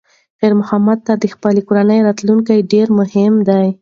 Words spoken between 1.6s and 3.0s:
کورنۍ راتلونکی ډېر